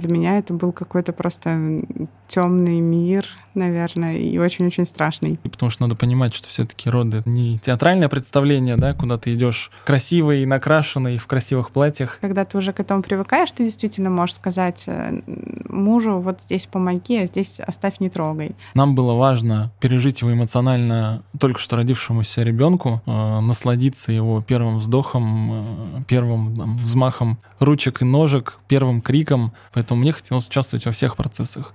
[0.00, 1.82] Для меня это был какой-то просто
[2.30, 5.38] темный мир, наверное, и очень-очень страшный.
[5.42, 9.72] Потому что надо понимать, что все-таки роды это не театральное представление, да, куда ты идешь
[9.84, 12.18] красивый, накрашенный, в красивых платьях.
[12.20, 15.20] Когда ты уже к этому привыкаешь, ты действительно можешь сказать э,
[15.68, 18.54] мужу, вот здесь помоги, а здесь оставь, не трогай.
[18.74, 25.98] Нам было важно пережить его эмоционально только что родившемуся ребенку, э, насладиться его первым вздохом,
[25.98, 29.52] э, первым там, взмахом ручек и ножек, первым криком.
[29.72, 31.74] Поэтому мне хотелось участвовать во всех процессах.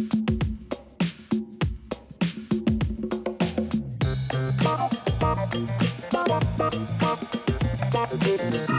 [0.00, 0.14] Thank
[8.54, 8.69] you.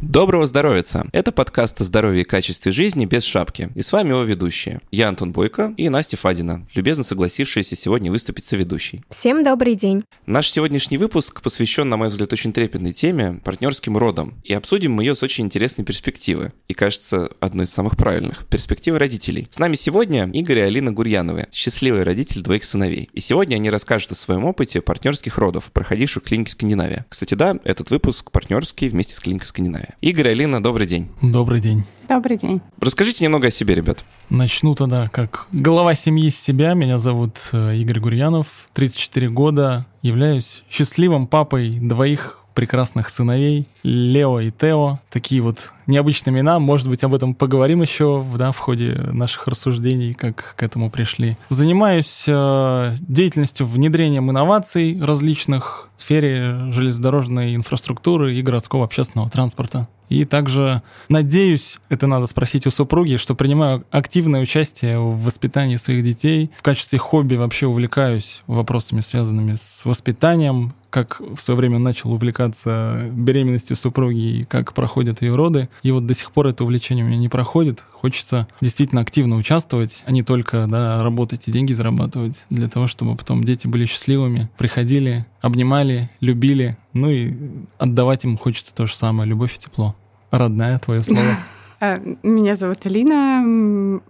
[0.00, 0.84] Доброго здоровья!
[1.10, 3.70] Это подкаст о здоровье и качестве жизни без шапки.
[3.74, 4.80] И с вами его ведущие.
[4.92, 9.02] Я Антон Бойко и Настя Фадина, любезно согласившаяся сегодня выступить соведущей.
[9.10, 10.04] Всем добрый день!
[10.24, 14.34] Наш сегодняшний выпуск посвящен, на мой взгляд, очень трепетной теме– партнерским родам.
[14.44, 16.52] И обсудим мы ее с очень интересной перспективы.
[16.68, 19.48] И, кажется, одной из самых правильных– перспективы родителей.
[19.50, 23.10] С нами сегодня Игорь и Алина Гурьяновы, счастливые родители двоих сыновей.
[23.14, 27.04] И сегодня они расскажут о своем опыте партнерских родов, проходивших в клинике Скандинавия.
[27.08, 29.87] Кстати, да, этот выпуск партнерский вместе с клиникой Скандинавия.
[30.00, 31.08] Игорь, Алина, добрый день.
[31.22, 31.84] Добрый день.
[32.08, 32.60] Добрый день.
[32.80, 34.04] Расскажите немного о себе, ребят.
[34.30, 36.74] Начну тогда как глава семьи с себя.
[36.74, 44.50] Меня зовут э, Игорь Гурьянов, 34 года, являюсь счастливым папой двоих прекрасных сыновей Лео и
[44.50, 44.98] Тео.
[45.10, 46.58] Такие вот необычные имена.
[46.58, 51.38] Может быть, об этом поговорим еще да, в ходе наших рассуждений, как к этому пришли.
[51.50, 59.86] Занимаюсь э, деятельностью внедрением инноваций различных в сфере железнодорожной инфраструктуры и городского общественного транспорта.
[60.08, 66.02] И также надеюсь, это надо спросить у супруги, что принимаю активное участие в воспитании своих
[66.02, 66.50] детей.
[66.56, 73.08] В качестве хобби вообще увлекаюсь вопросами, связанными с воспитанием, как в свое время начал увлекаться
[73.12, 75.68] беременностью супруги и как проходят ее роды.
[75.82, 77.84] И вот до сих пор это увлечение у меня не проходит.
[77.92, 83.16] Хочется действительно активно участвовать, а не только да, работать и деньги зарабатывать, для того, чтобы
[83.16, 87.34] потом дети были счастливыми, приходили, обнимали, любили, ну и
[87.78, 89.94] отдавать им хочется то же самое, любовь и тепло.
[90.30, 91.36] Родная твое слово.
[91.80, 93.40] Э, меня зовут Алина,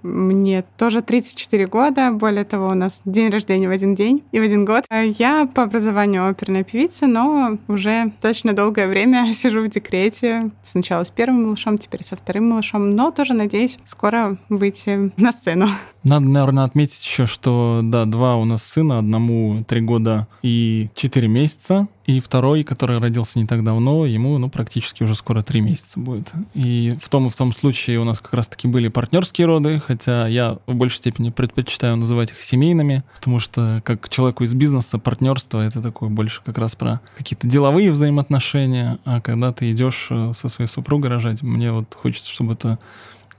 [0.02, 4.42] мне тоже 34 года, более того, у нас день рождения в один день и в
[4.42, 4.84] один год.
[4.90, 10.50] Э, я по образованию оперная певица, но уже достаточно долгое время сижу в декрете.
[10.62, 15.68] Сначала с первым малышом, теперь со вторым малышом, но тоже надеюсь скоро выйти на сцену.
[16.08, 21.28] Надо, наверное, отметить еще, что, да, два у нас сына, одному три года и четыре
[21.28, 26.00] месяца, и второй, который родился не так давно, ему, ну, практически уже скоро три месяца
[26.00, 26.32] будет.
[26.54, 30.26] И в том и в том случае у нас как раз-таки были партнерские роды, хотя
[30.26, 35.60] я в большей степени предпочитаю называть их семейными, потому что как человеку из бизнеса партнерство
[35.60, 40.48] это такое больше как раз про какие-то деловые взаимоотношения, а когда ты идешь э, со
[40.48, 42.78] своей супругой рожать, мне вот хочется, чтобы это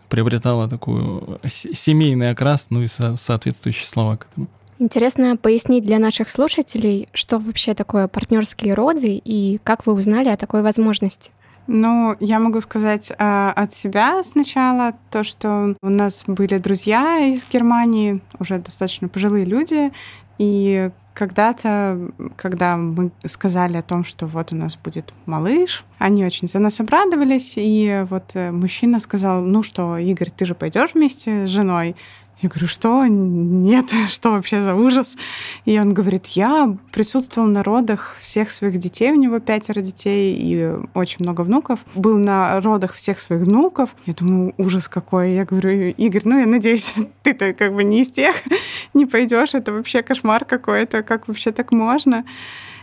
[0.10, 4.48] приобретало такую семейный окрас, ну и со соответствующие слова к этому.
[4.80, 10.38] Интересно пояснить для наших слушателей, что вообще такое партнерские роды и как вы узнали о
[10.38, 11.32] такой возможности.
[11.68, 13.16] Ну, я могу сказать э,
[13.56, 19.92] от себя сначала то, что у нас были друзья из Германии, уже достаточно пожилые люди,
[20.40, 22.00] и когда-то,
[22.38, 26.80] когда мы сказали о том, что вот у нас будет малыш, они очень за нас
[26.80, 31.98] обрадовались, и вот э, мужчина сказал, ну что, Игорь, ты же пойдешь вместе с женой?
[32.42, 33.06] Я говорю, что?
[33.06, 35.18] Нет, что вообще за ужас?
[35.66, 40.78] И он говорит, я присутствовал на родах всех своих детей, у него пятеро детей и
[40.94, 41.80] очень много внуков.
[41.96, 43.90] Был на родах всех своих внуков.
[44.06, 45.34] Я думаю, ужас какой.
[45.34, 48.36] Я говорю, Игорь, ну я надеюсь, ты-то как бы не из тех,
[48.94, 52.24] не пойдешь, это вообще кошмар какой-то, как вообще так можно?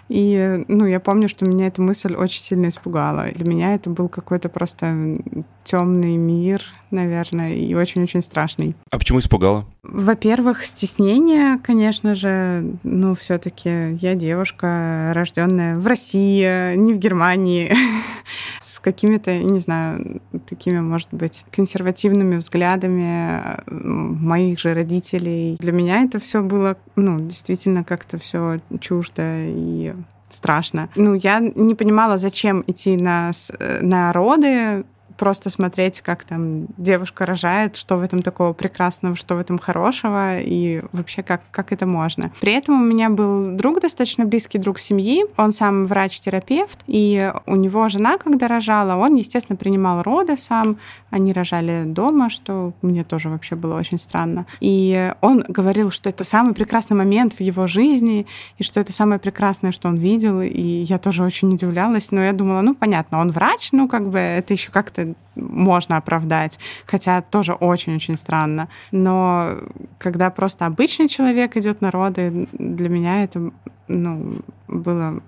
[0.08, 3.28] И, ну, я помню, что меня эта мысль очень сильно испугала.
[3.34, 5.18] Для меня это был какой-то просто
[5.64, 8.76] темный мир, наверное, и очень-очень страшный.
[8.90, 9.66] А почему испугала?
[9.82, 12.76] Во-первых, стеснение, конечно же.
[12.84, 17.74] Ну, все-таки я девушка, рожденная в России, не в Германии,
[18.86, 25.56] какими-то, не знаю, такими, может быть, консервативными взглядами моих же родителей.
[25.59, 29.92] Для меня это все было, ну, действительно как-то все чуждо и
[30.30, 30.88] страшно.
[30.94, 33.33] Ну, я не понимала, зачем идти на,
[33.80, 34.84] на роды,
[35.16, 40.39] просто смотреть, как там девушка рожает, что в этом такого прекрасного, что в этом хорошего,
[40.39, 42.30] и вообще как, как это можно.
[42.41, 47.57] При этом у меня был друг, достаточно близкий друг семьи, он сам врач-терапевт, и у
[47.57, 50.78] него жена, когда рожала, он, естественно, принимал роды сам,
[51.10, 54.47] они рожали дома, что мне тоже вообще было очень странно.
[54.60, 58.27] И он говорил, что это самый прекрасный момент в его жизни,
[58.59, 62.33] и что это самое прекрасное, что он видел, и я тоже очень удивлялась, но я
[62.33, 67.53] думала, ну, понятно, он врач, ну, как бы это еще как-то можно оправдать, хотя тоже
[67.53, 68.68] очень-очень странно.
[68.91, 69.58] Но
[69.98, 73.50] когда просто обычный человек идет на роды, для меня это
[73.88, 75.20] ну, было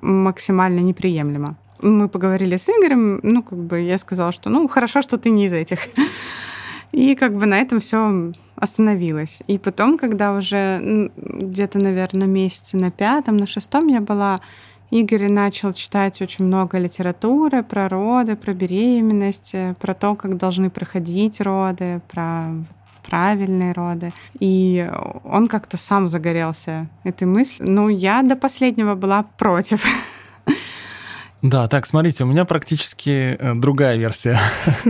[0.00, 1.56] максимально неприемлемо.
[1.80, 5.46] Мы поговорили с Игорем, ну, как бы я сказала, что ну, хорошо, что ты не
[5.46, 5.78] из этих.
[6.92, 9.42] И как бы на этом все остановилось.
[9.46, 14.40] И потом, когда уже где-то, наверное, месяце на пятом, на шестом я была,
[14.90, 21.40] Игорь начал читать очень много литературы про роды, про беременность, про то, как должны проходить
[21.40, 22.52] роды, про
[23.08, 24.12] правильные роды.
[24.38, 24.90] И
[25.24, 27.70] он как-то сам загорелся этой мыслью.
[27.70, 29.84] Ну, я до последнего была против.
[31.40, 34.40] Да, так, смотрите, у меня практически э, другая версия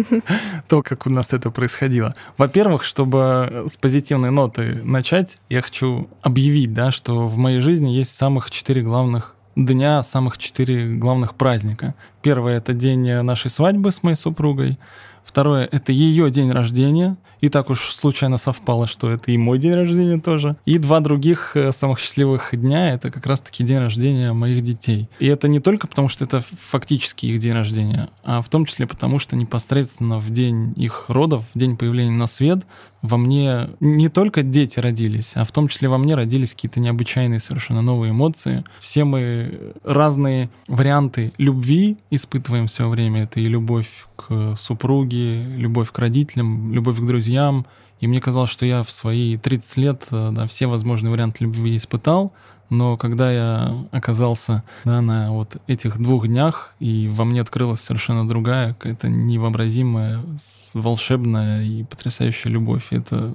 [0.68, 2.14] то, как у нас это происходило.
[2.38, 8.14] Во-первых, чтобы с позитивной ноты начать, я хочу объявить, да, что в моей жизни есть
[8.14, 11.94] самых четыре главных дня, самых четыре главных праздника.
[12.22, 14.78] Первое— это день нашей свадьбы с моей супругой.
[15.24, 17.16] Второе— это ее день рождения.
[17.40, 20.56] И так уж случайно совпало, что это и мой день рождения тоже.
[20.64, 25.08] И два других э, самых счастливых дня— это как раз-таки день рождения моих детей.
[25.18, 28.86] И это не только потому, что это фактически их день рождения, а в том числе
[28.86, 32.66] потому, что непосредственно в день их родов, в день появления на свет,
[33.02, 37.40] во мне не только дети родились, а в том числе во мне родились какие-то необычайные
[37.40, 38.64] совершенно новые эмоции.
[38.80, 43.24] Все мы разные варианты любви испытываем все время.
[43.24, 47.66] Это и любовь к супруге, любовь к родителям, любовь к друзьям.
[48.00, 51.76] И мне казалось, что я в свои 30 лет э, да, все возможные варианты любви
[51.76, 52.32] испытал,
[52.70, 58.28] но когда я оказался да, на вот этих двух днях, и во мне открылась совершенно
[58.28, 60.22] другая, какая-то невообразимая,
[60.74, 62.88] волшебная и потрясающая любовь.
[62.90, 63.34] Это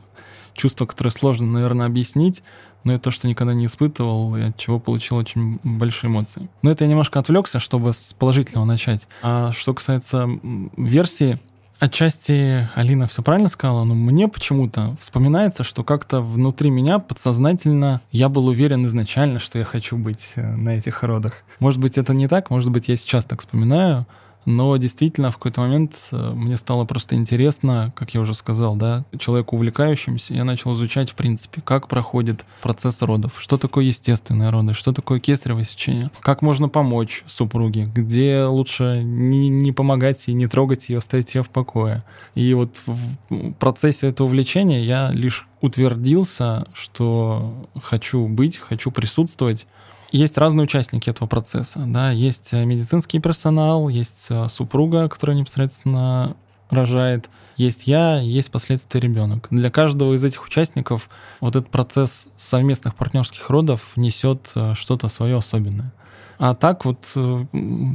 [0.54, 2.44] чувство, которое сложно, наверное, объяснить,
[2.84, 6.50] но это то, что никогда не испытывал, и от чего получил очень большие эмоции.
[6.62, 9.08] Но это я немножко отвлекся, чтобы с положительного начать.
[9.22, 10.30] А что касается
[10.78, 11.40] версии,
[11.84, 18.30] Отчасти Алина все правильно сказала, но мне почему-то вспоминается, что как-то внутри меня подсознательно я
[18.30, 21.44] был уверен изначально, что я хочу быть э, на этих родах.
[21.60, 24.08] Может быть, это не так, может быть, я сейчас так вспоминаю,
[24.46, 29.06] но действительно в какой-то момент э, мне стало просто интересно, как я уже сказал, да,
[29.18, 34.74] человеку увлекающимся, я начал изучать, в принципе, как проходит процесс родов, что такое естественные роды,
[34.74, 40.48] что такое кесарево сечение, как можно помочь супруге, где лучше не, не помогать и не
[40.48, 42.04] трогать ее, оставить ее в покое.
[42.36, 49.66] И вот в процессе этого увлечения я лишь утвердился, что хочу быть, хочу присутствовать
[50.14, 51.84] есть разные участники этого процесса.
[51.88, 52.12] Да?
[52.12, 56.38] Есть э, медицинский персонал, есть э, супруга, которая непосредственно
[56.70, 59.48] рожает, есть я, есть последствия ребенок.
[59.50, 65.38] Для каждого из этих участников вот этот процесс совместных партнерских родов несет э, что-то свое
[65.38, 65.92] особенное.
[66.38, 67.16] А так вот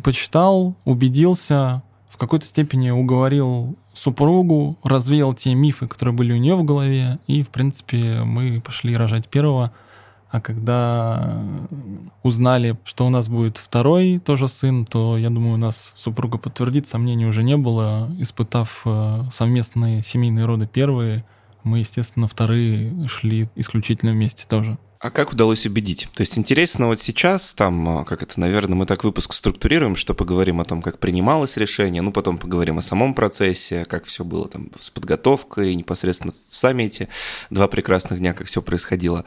[0.03, 6.64] почитал, убедился, в какой-то степени уговорил супругу, развеял те мифы, которые были у нее в
[6.64, 9.71] голове, и, в принципе, мы пошли рожать первого–
[10.30, 11.42] а когда
[12.22, 16.86] узнали, что у нас будет второй тоже сын, то, я думаю, у нас супруга подтвердит,
[16.86, 18.10] сомнений уже не было.
[18.19, 21.25] Испытав э, совместные семейные роды первые,
[21.62, 24.78] мы, естественно, вторые шли исключительно вместе тоже.
[25.00, 26.09] А как удалось убедить?
[26.15, 30.12] То есть интересно вот сейчас, там, а, как это, наверное, мы так выпуск структурируем, что
[30.12, 34.49] поговорим о том, как принималось решение, ну, потом поговорим о самом процессе, как все было
[34.49, 37.09] там с подготовкой, непосредственно в саммите,
[37.50, 39.25] два прекрасных дня, как все происходило.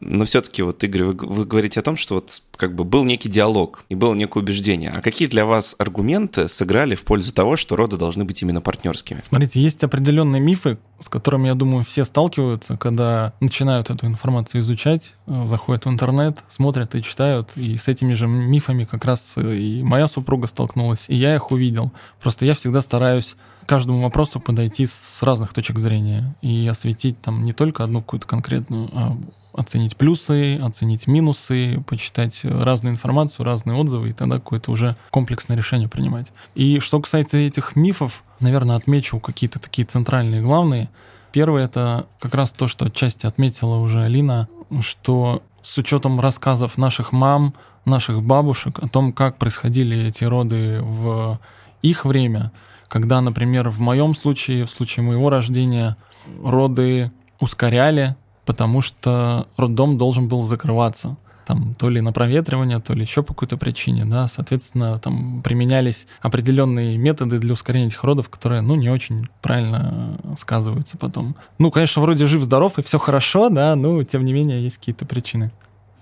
[0.00, 3.28] Но все-таки вот, Игорь, вы, вы говорите о том, что вот как бы был некий
[3.28, 4.90] диалог и было некое убеждение.
[4.90, 9.20] А какие для вас аргументы сыграли в пользу того, что роды должны быть именно партнерскими?
[9.22, 15.09] Смотрите, есть определенные мифы, с которыми, я думаю, все сталкиваются, когда начинают эту информацию изучать,
[15.26, 19.82] э, заходят в интернет, смотрят и читают, и с этими же мифами как раз и
[19.82, 21.92] моя супруга столкнулась, и я их увидел.
[22.20, 23.36] Просто я всегда стараюсь
[23.66, 28.90] каждому вопросу подойти с разных точек зрения и осветить там не только одну какую-то конкретную,
[28.92, 29.16] а
[29.52, 35.88] оценить плюсы, оценить минусы, почитать разную информацию, разные отзывы, и тогда какое-то уже комплексное решение
[35.88, 36.28] принимать.
[36.54, 40.88] И что касается этих мифов, наверное, отмечу какие-то такие центральные, главные.
[41.32, 44.48] Первое— это как раз то, что отчасти отметила уже Алина,
[44.80, 51.38] что с учетом рассказов наших мам, наших бабушек о том, как происходили эти роды в
[51.82, 52.52] их время,
[52.88, 55.96] когда, например, в моем случае, в случае моего рождения,
[56.42, 57.10] роды
[57.40, 61.16] ускоряли, потому что роддом должен был закрываться.
[61.46, 66.06] Там, то ли на проветривание, то ли еще по какой-то причине, да, соответственно, там применялись
[66.20, 71.36] определенные методы для ускорения этих родов, которые, ну, не очень правильно сказываются потом.
[71.58, 75.50] Ну, конечно, вроде жив-здоров и все хорошо, да, но, тем не менее, есть какие-то причины.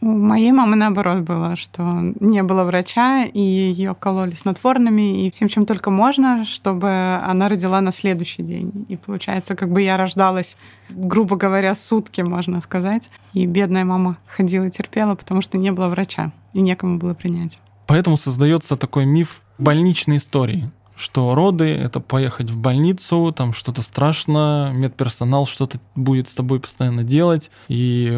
[0.00, 1.83] У моей мамы наоборот было, что
[2.21, 7.81] не было врача, и ее кололи снотворными и всем, чем только можно, чтобы она родила
[7.81, 8.87] на следующий день.
[8.88, 10.57] И получается, как бы я рождалась,
[10.88, 13.11] грубо говоря, сутки, можно сказать.
[13.33, 17.59] И бедная мама ходила терпела, потому что не было врача, и некому было принять.
[17.87, 24.73] Поэтому создается такой миф больничной истории что роды— это поехать в больницу, там что-то страшно,
[24.75, 28.11] медперсонал что-то будет с тобой постоянно делать, и,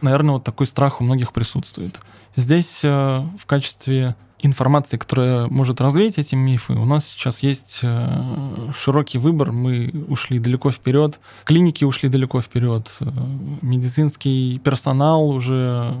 [0.00, 2.00] наверное, вот такой страх у многих присутствует.
[2.34, 2.88] Здесь э,
[3.38, 9.52] в качестве информации, которая может развеять эти мифы, у нас сейчас есть э, широкий выбор.
[9.52, 13.10] Мы ушли далеко вперед, клиники ушли далеко вперед, э,
[13.60, 15.94] медицинский персонал уже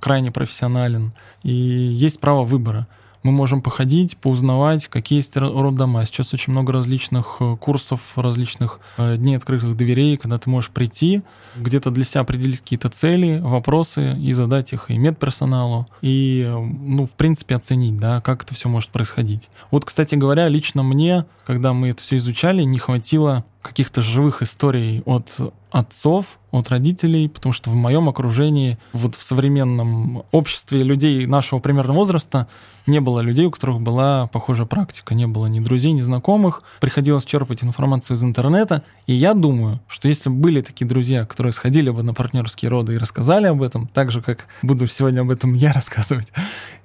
[0.00, 2.86] крайне профессионален, и есть право выбора
[3.26, 6.06] мы можем походить, поузнавать, какие есть роддома.
[6.06, 11.22] Сейчас очень много различных э, курсов, различных э, дней открытых дверей, когда ты можешь прийти,
[11.56, 17.04] где-то для себя определить какие-то цели, вопросы и задать их и медперсоналу, и, э, ну,
[17.04, 19.50] в принципе, оценить, да, как это все может происходить.
[19.72, 25.02] Вот, кстати говоря, лично мне, когда мы это все изучали, не хватило каких-то живых историй
[25.04, 31.58] от отцов, от родителей, потому что в моем окружении, вот в современном обществе людей нашего
[31.58, 32.46] примерного возраста
[32.86, 37.24] не было людей, у которых была похожая практика, не было ни друзей, ни знакомых, приходилось
[37.24, 41.90] черпать информацию из интернета, и я думаю, что если бы были такие друзья, которые сходили
[41.90, 45.52] бы на партнерские роды и рассказали об этом, так же, как буду сегодня об этом
[45.52, 46.28] я рассказывать,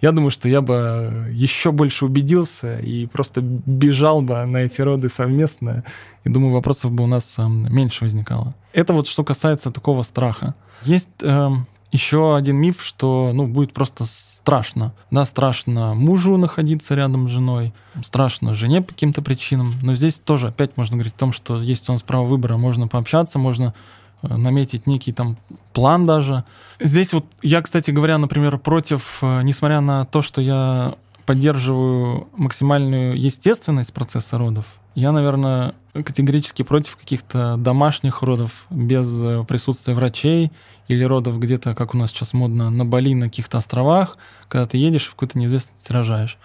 [0.02, 5.08] я думаю, что я бы еще больше убедился и просто бежал бы на эти роды
[5.08, 5.84] совместно,
[6.24, 8.54] и думаю, вопросов бы у нас меньше возникало.
[8.74, 10.56] Это вот что касается такого страха.
[10.84, 11.50] Есть э,
[11.92, 14.94] еще один миф, что ну, будет просто страшно.
[15.12, 17.74] Да, страшно мужу находиться рядом с женой,
[18.04, 19.74] страшно жене по каким-то причинам.
[19.82, 22.88] Но здесь тоже опять можно говорить о том, что есть у нас право выбора, можно
[22.88, 23.74] пообщаться, можно
[24.22, 25.38] э, наметить некий там
[25.74, 26.46] план даже.
[26.80, 33.20] Здесь вот я, кстати говоря, например, против, э, несмотря на то, что я поддерживаю максимальную
[33.20, 40.52] естественность процесса родов, я, наверное, категорически против каких-то домашних родов без э, присутствия врачей
[40.88, 44.18] или родов где-то, как у нас сейчас модно, на Бали, на каких-то островах,
[44.48, 46.38] когда ты едешь и в какую-то неизвестность рожаешь.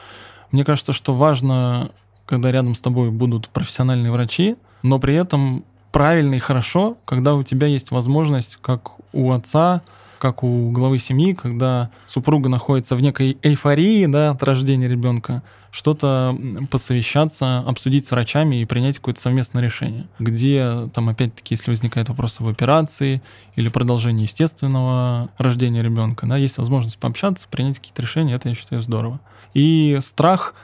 [0.53, 1.91] Мне кажется, что важно,
[2.25, 7.43] когда рядом с тобой будут профессиональные врачи, но при этом правильно и хорошо, когда у
[7.43, 9.83] тебя есть возможность, как у отца,
[10.19, 16.37] как у главы семьи, когда супруга находится в некой эйфории да, от рождения ребенка, что-то
[16.71, 22.41] посовещаться, обсудить с врачами и принять какое-то совместное решение, где там опять-таки, если возникает вопрос
[22.41, 23.21] об операции
[23.57, 28.81] или продолжении естественного рождения ребенка, да, есть возможность пообщаться, принять какие-то решения, это я считаю
[28.81, 29.21] здорово.
[29.53, 30.55] И страх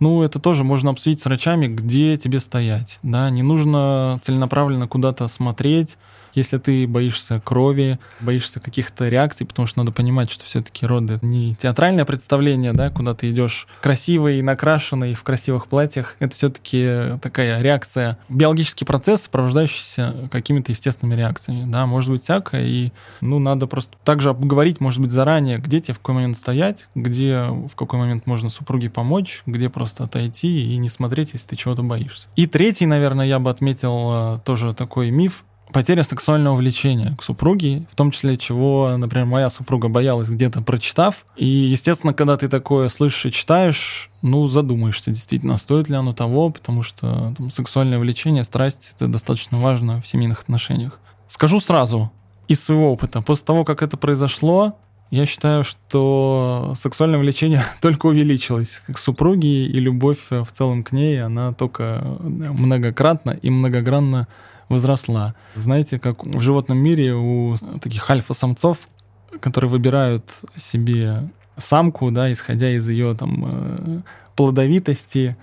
[0.00, 2.98] ну, это тоже можно обсудить с врачами, где тебе стоять.
[3.02, 3.30] Да?
[3.30, 5.98] Не нужно целенаправленно куда-то смотреть,
[6.34, 11.26] если ты боишься крови, боишься каких-то реакций, потому что надо понимать, что все-таки роды это
[11.26, 16.16] не театральное представление, да, куда ты идешь красивый, накрашенный в красивых платьях.
[16.18, 21.70] Это все-таки такая реакция, биологический процесс, сопровождающийся какими-то естественными реакциями.
[21.70, 25.94] Да, может быть всякое, и ну, надо просто также обговорить, может быть, заранее, где тебе
[25.94, 30.76] в какой момент стоять, где в какой момент можно супруге помочь, где просто отойти и
[30.76, 32.28] не смотреть, если ты чего-то боишься.
[32.36, 37.84] И третий, наверное, я бы отметил э, тоже такой миф, потеря сексуального влечения к супруге,
[37.90, 41.26] в том числе чего, например, моя супруга боялась где-то прочитав.
[41.36, 46.50] И, естественно, когда ты такое слышишь и читаешь, ну, задумаешься, действительно, стоит ли оно того,
[46.50, 51.00] потому что там, сексуальное влечение, страсть— это достаточно важно в семейных отношениях.
[51.26, 52.12] Скажу сразу,
[52.46, 54.78] из своего опыта, после того, как это произошло,
[55.10, 61.20] я считаю, что сексуальное влечение только увеличилось к супруге, и любовь в целом к ней,
[61.20, 64.28] она только многократно и многогранно
[64.68, 65.34] возросла.
[65.54, 68.88] Знаете, как в животном мире у таких альфа-самцов,
[69.40, 74.00] которые выбирают себе самку, да, исходя из ее там э,
[74.36, 75.36] плодовитости,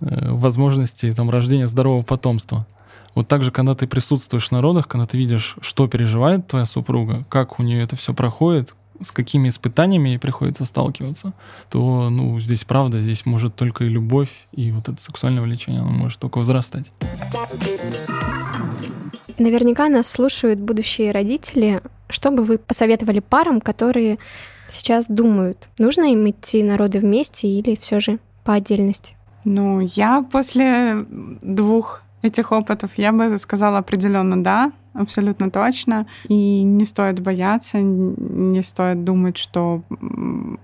[0.00, 2.66] э, возможности там рождения здорового потомства.
[3.14, 7.24] Вот так же, когда ты присутствуешь на родах, когда ты видишь, что переживает твоя супруга,
[7.28, 11.32] как у нее это все проходит, с какими испытаниями ей приходится сталкиваться,
[11.70, 15.90] то, ну, здесь правда, здесь может только и любовь, и вот это сексуальное влечение, оно
[15.90, 16.90] может только возрастать.
[19.38, 21.82] Наверняка нас слушают будущие родители.
[22.08, 24.18] Что бы вы посоветовали парам, которые
[24.70, 29.16] сейчас думают, нужно им идти на роды вместе или все же по отдельности?
[29.44, 36.06] Ну, я после двух этих опытов я бы сказала определенно да, абсолютно точно.
[36.28, 39.82] И не стоит бояться, не стоит думать, что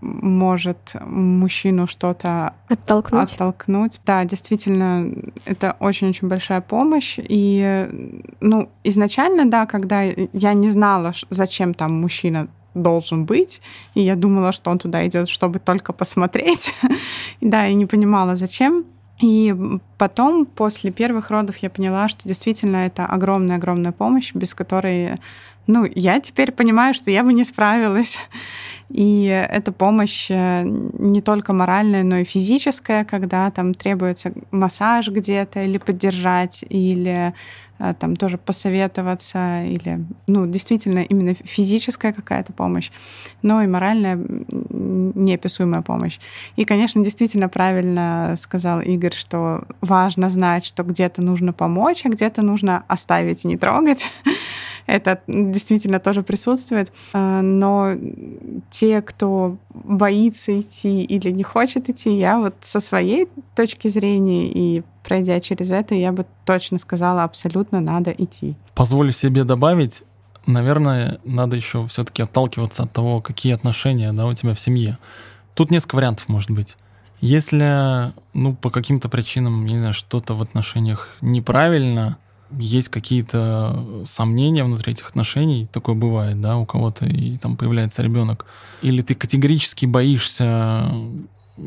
[0.00, 3.34] может мужчину что-то оттолкнуть.
[3.34, 4.00] оттолкнуть.
[4.06, 5.12] Да, действительно,
[5.44, 7.18] это очень-очень большая помощь.
[7.18, 7.88] И,
[8.40, 13.60] ну, изначально, да, когда я не знала, зачем там мужчина должен быть.
[13.94, 16.72] И я думала, что он туда идет, чтобы только посмотреть.
[17.40, 18.84] да, и не понимала, зачем.
[19.20, 19.54] И
[19.98, 25.18] потом, после первых родов, я поняла, что действительно это огромная-огромная помощь, без которой,
[25.70, 28.18] ну, я теперь понимаю, что я бы не справилась.
[28.88, 35.62] И эта помощь э, не только моральная, но и физическая, когда там требуется массаж где-то
[35.62, 37.32] или поддержать, или
[37.78, 42.90] э, там тоже посоветоваться, или, ну, действительно, именно физическая какая-то помощь,
[43.42, 46.18] но и моральная неописуемая помощь.
[46.56, 52.42] И, конечно, действительно правильно сказал Игорь, что важно знать, что где-то нужно помочь, а где-то
[52.42, 54.04] нужно оставить и не трогать.
[54.86, 56.92] Это действительно тоже присутствует.
[57.12, 57.94] Э, но
[58.70, 64.82] те, кто боится идти или не хочет идти, я вот со своей точки зрения и
[65.02, 68.56] пройдя через это, я бы точно сказала, абсолютно надо идти.
[68.74, 70.02] Позволю себе добавить,
[70.46, 74.98] наверное, надо еще все-таки отталкиваться от того, какие отношения да, у тебя в семье.
[75.54, 76.76] Тут несколько вариантов может быть.
[77.20, 82.16] Если, ну, по каким-то причинам, не знаю, что-то в отношениях неправильно,
[82.52, 88.46] есть какие-то сомнения внутри этих отношений, такое бывает, да, у кого-то, и там появляется ребенок,
[88.82, 90.90] или ты категорически боишься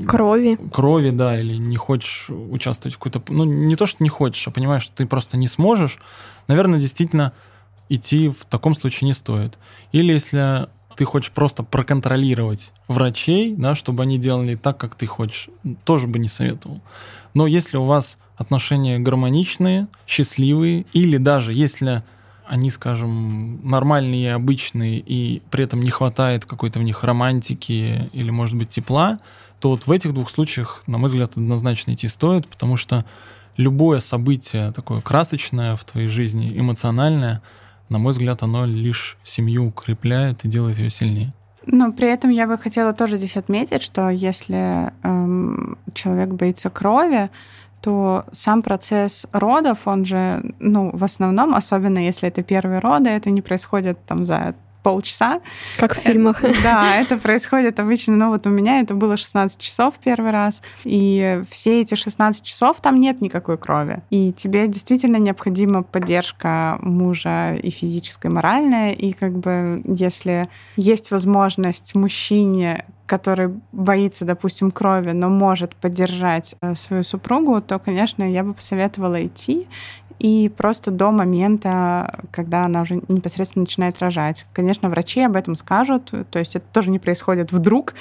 [0.07, 0.57] крови.
[0.71, 3.21] Крови, да, или не хочешь участвовать в какой-то...
[3.31, 5.99] Ну, не то, что не хочешь, а понимаешь, что ты просто не сможешь,
[6.47, 7.33] наверное, действительно
[7.89, 9.57] идти в таком случае не стоит.
[9.91, 15.49] Или если ты хочешь просто проконтролировать врачей, да, чтобы они делали так, как ты хочешь,
[15.85, 16.81] тоже бы не советовал.
[17.33, 22.03] Но если у вас отношения гармоничные, счастливые, или даже если
[22.45, 28.29] они, скажем, нормальные и обычные, и при этом не хватает какой-то в них романтики или,
[28.29, 29.19] может быть, тепла,
[29.59, 33.05] то вот в этих двух случаях, на мой взгляд, однозначно идти стоит, потому что
[33.57, 37.41] любое событие такое красочное в твоей жизни, эмоциональное,
[37.89, 41.33] на мой взгляд, оно лишь семью укрепляет и делает ее сильнее.
[41.65, 47.29] Но при этом я бы хотела тоже здесь отметить, что если эм, человек боится крови,
[47.83, 53.29] то сам процесс родов, он же, ну, в основном, особенно если это первые роды, это
[53.29, 55.41] не происходит там за полчаса.
[55.77, 56.41] Как в фильмах.
[56.63, 61.41] Да, это происходит обычно, ну вот у меня это было 16 часов первый раз, и
[61.49, 63.99] все эти 16 часов там нет никакой крови.
[64.09, 71.11] И тебе действительно необходима поддержка мужа и физическая, и моральная, и как бы если есть
[71.11, 78.43] возможность мужчине который боится, допустим, крови, но может поддержать э, свою супругу, то, конечно, я
[78.43, 79.67] бы посоветовала идти
[80.19, 84.45] и просто до момента, когда она уже непосредственно начинает рожать.
[84.53, 87.93] Конечно, врачи об этом скажут, то есть это тоже не происходит вдруг.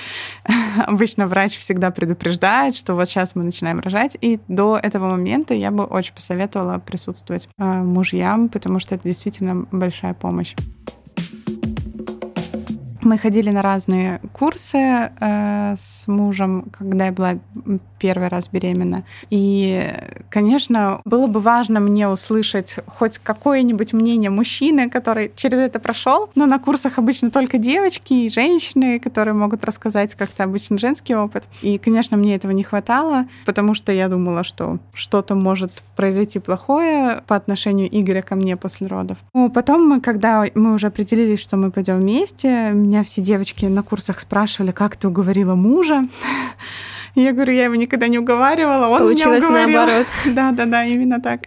[0.87, 5.73] Обычно врач всегда предупреждает, что вот сейчас мы начинаем рожать, и до этого момента я
[5.73, 10.55] бы очень посоветовала присутствовать э, мужьям, потому что это действительно большая помощь.
[13.03, 17.39] Мы ходили на разные курсы э, с мужем, когда я была
[17.99, 19.05] первый раз беременна.
[19.31, 19.89] И,
[20.29, 26.31] конечно, было бы важно мне услышать хоть какое-нибудь мнение мужчины, который через это прошел.
[26.35, 31.45] Но на курсах обычно только девочки и женщины, которые могут рассказать как-то обычно женский опыт.
[31.63, 37.23] И, конечно, мне этого не хватало, потому что я думала, что что-то может произойти плохое
[37.27, 39.19] по отношению Игоря ко мне после родов.
[39.35, 44.21] Ну, потом, когда мы уже определились, что мы пойдем вместе, меня все девочки на курсах
[44.21, 46.07] спрашивали, как ты уговорила мужа.
[47.15, 49.77] Я говорю, я его никогда не уговаривала, он Получилось меня уговорил.
[49.81, 50.07] наоборот.
[50.35, 51.41] Да, да, да, именно так.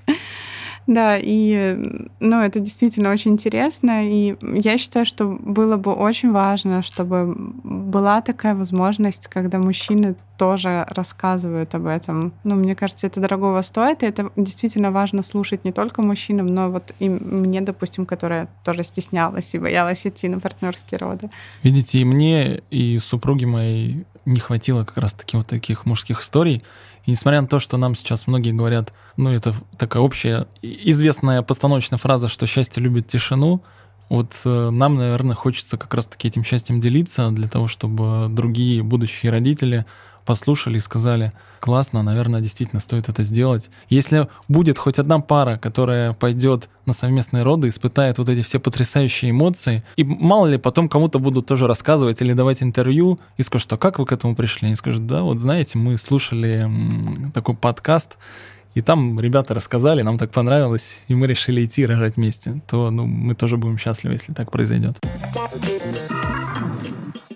[0.87, 1.77] Да, и
[2.19, 4.07] ну, это действительно очень интересно.
[4.07, 10.85] И я считаю, что было бы очень важно, чтобы была такая возможность, когда мужчины тоже
[10.89, 12.33] рассказывают об этом.
[12.43, 16.69] Ну, мне кажется, это дорогого стоит, и это действительно важно слушать не только мужчинам, но
[16.69, 21.29] вот и мне, допустим, которая тоже стеснялась и боялась идти на партнерские роды.
[21.63, 26.63] Видите, и мне, и супруге моей не хватило как раз-таки вот таких мужских историй.
[27.05, 31.99] И несмотря на то, что нам сейчас многие говорят, ну, это такая общая известная постановочная
[31.99, 33.63] фраза, что счастье любит тишину,
[34.09, 39.31] вот э, нам, наверное, хочется как раз-таки этим счастьем делиться для того, чтобы другие будущие
[39.31, 39.85] родители
[40.25, 43.69] послушали и сказали, классно, наверное, действительно стоит это сделать.
[43.89, 49.31] Если будет хоть одна пара, которая пойдет на совместные роды, испытает вот эти все потрясающие
[49.31, 53.77] эмоции, и мало ли потом кому-то будут тоже рассказывать или давать интервью, и скажут, что
[53.77, 54.67] как вы к этому пришли?
[54.67, 56.69] Они скажут, да, вот знаете, мы слушали
[57.33, 58.17] такой подкаст,
[58.75, 63.05] и там ребята рассказали, нам так понравилось, и мы решили идти рожать вместе, то ну,
[63.05, 64.97] мы тоже будем счастливы, если так произойдет.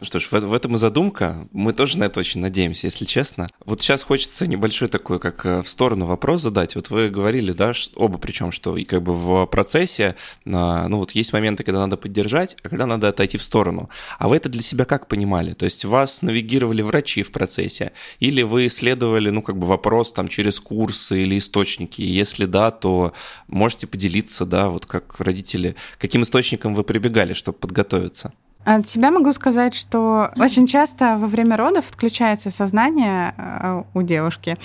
[0.02, 1.48] Что ж, в, в этом и задумка.
[1.52, 3.48] Мы тоже на это очень надеемся, если честно.
[3.66, 6.76] Вот сейчас хочется небольшой такой, как э, в сторону вопрос задать.
[6.76, 11.12] Вот вы говорили, да, оба причем, что и как бы в процессе, а, ну вот
[11.12, 13.90] есть моменты, когда надо поддержать, а когда надо отойти в сторону.
[14.18, 15.54] А вы это для себя как понимали?
[15.54, 17.92] То есть вас навигировали врачи в процессе?
[18.20, 22.02] Или вы исследовали, ну как бы вопрос там через курсы или источники?
[22.02, 23.14] Если да, то
[23.48, 28.32] можете поделиться, да, вот как родители, каким источником вы прибегали, чтобы подготовиться?
[28.65, 34.58] От себя могу сказать, что очень часто во время родов отключается сознание э, у девушки.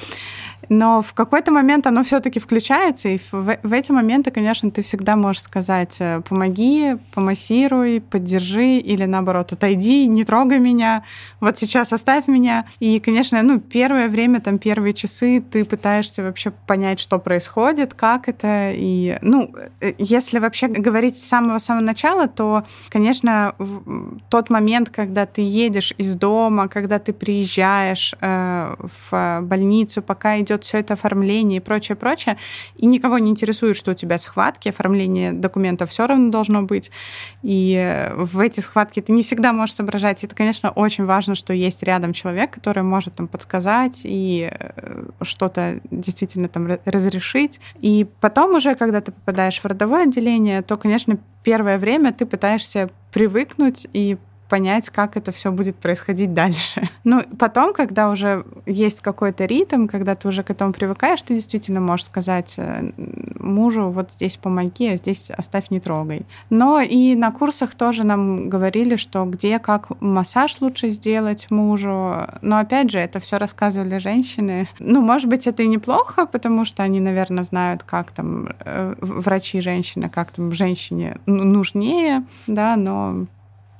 [0.68, 5.16] Но в какой-то момент оно все-таки включается, и в, в эти моменты, конечно, ты всегда
[5.16, 11.04] можешь сказать: э, помоги, помассируй, поддержи, или наоборот, отойди, не трогай меня,
[11.40, 12.66] вот сейчас оставь меня.
[12.80, 18.28] И, конечно, ну, первое время, там, первые часы ты пытаешься вообще понять, что происходит, как
[18.28, 18.72] это.
[18.74, 23.54] И, ну, э, если вообще говорить с самого-самого начала, то, конечно,
[24.28, 28.74] тот момент, когда ты едешь из дома, когда ты приезжаешь э,
[29.10, 32.36] в больницу, пока идет идет все это оформление и прочее, прочее,
[32.76, 36.90] и никого не интересует, что у тебя схватки, оформление документов все равно должно быть.
[37.42, 40.22] И в эти схватки ты не всегда можешь соображать.
[40.22, 45.04] И это, конечно, очень важно, что есть рядом человек, который может там подсказать и э,
[45.22, 47.60] что-то действительно там разрешить.
[47.80, 52.90] И потом уже, когда ты попадаешь в родовое отделение, то, конечно, первое время ты пытаешься
[53.12, 54.16] привыкнуть и
[54.48, 56.88] понять, как это все будет происходить дальше.
[57.04, 61.80] Ну, потом, когда уже есть какой-то ритм, когда ты уже к этому привыкаешь, ты действительно
[61.80, 62.92] можешь сказать э,
[63.38, 66.24] мужу, вот здесь помоги, а здесь оставь, не трогай.
[66.48, 72.26] Но и на курсах тоже нам говорили, что где, как массаж лучше сделать мужу.
[72.40, 74.68] Но опять же, это все рассказывали женщины.
[74.78, 79.60] Ну, может быть, это и неплохо, потому что они, наверное, знают, как там э, врачи
[79.60, 83.26] женщины, как там женщине нужнее, да, но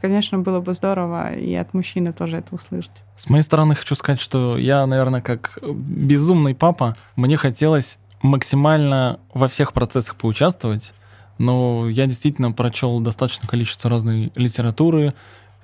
[0.04, 3.02] конечно, было бы здорово и от мужчины тоже это услышать.
[3.16, 9.48] С моей стороны хочу сказать, что я, наверное, как безумный папа, мне хотелось максимально во
[9.48, 10.92] всех процессах поучаствовать,
[11.38, 15.14] но я действительно прочел достаточное количество разной литературы,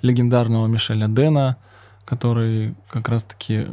[0.00, 1.58] легендарного Мишеля Дэна,
[2.06, 3.66] который как раз-таки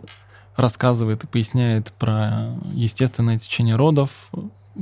[0.58, 4.30] рассказывает и поясняет про естественное течение родов,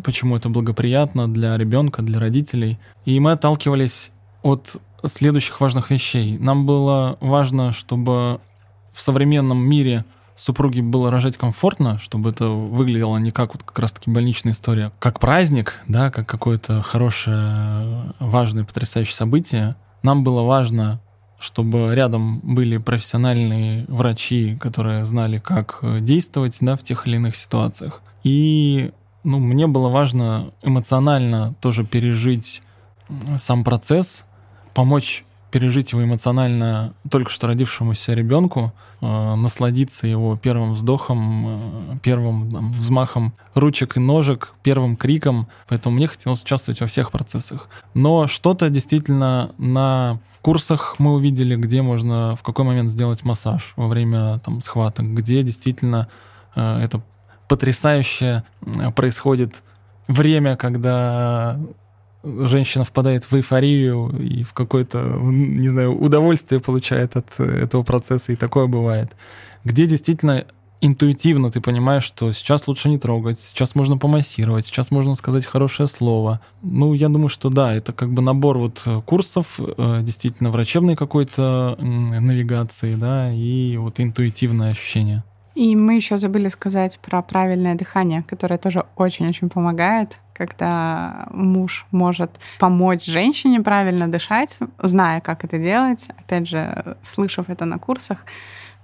[0.03, 2.79] почему это благоприятно для ребенка, для родителей.
[3.05, 4.09] И мы отталкивались
[4.41, 6.37] от следующих важных вещей.
[6.37, 8.39] Нам было важно, чтобы
[8.93, 10.05] в современном мире
[10.35, 15.19] супруге было рожать комфортно, чтобы это выглядело не как вот как раз-таки больничная история, как
[15.19, 19.75] праздник, да, как какое-то хорошее, важное, потрясающее событие.
[20.03, 20.99] Нам было важно,
[21.39, 28.01] чтобы рядом были профессиональные врачи, которые знали, как действовать да, в тех или иных ситуациях.
[28.23, 28.91] И
[29.23, 32.61] ну, мне было важно эмоционально тоже пережить
[33.37, 34.25] сам процесс,
[34.75, 42.51] помочь пережить его эмоционально только что родившемуся ребенку, э, насладиться его первым вздохом, э, первым
[42.51, 45.47] там, взмахом ручек и ножек, первым криком.
[45.69, 47.69] Поэтому мне хотелось участвовать во всех процессах.
[47.93, 53.87] Но что-то действительно на курсах мы увидели, где можно в какой момент сделать массаж во
[53.87, 56.09] время там, схваток, где действительно
[56.55, 57.01] э, это
[57.47, 59.63] потрясающе э, происходит
[60.09, 61.57] время, когда
[62.25, 68.35] женщина впадает в эйфорию и в какое-то, не знаю, удовольствие получает от этого процесса, и
[68.35, 69.15] такое бывает.
[69.63, 70.45] Где действительно
[70.81, 75.87] интуитивно ты понимаешь, что сейчас лучше не трогать, сейчас можно помассировать, сейчас можно сказать хорошее
[75.87, 76.41] слово.
[76.61, 81.77] Ну, я думаю, что да, это как бы набор вот курсов, э, действительно врачебной какой-то
[81.79, 85.23] навигации, да, и вот интуитивное ощущение.
[85.55, 92.31] И мы еще забыли сказать про правильное дыхание, которое тоже очень-очень помогает, когда муж может
[92.59, 98.19] помочь женщине правильно дышать, зная, как это делать, опять же, слышав это на курсах.